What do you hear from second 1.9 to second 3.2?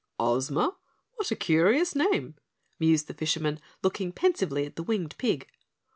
name," mused the